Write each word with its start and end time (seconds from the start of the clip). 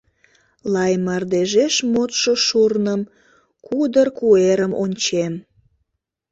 Лай 0.73 0.93
мардежеш 1.05 1.75
модшо 1.91 2.33
шурным, 2.45 3.01
Кудыр 3.65 4.07
куэрым 4.17 4.71
ончем… 4.83 5.33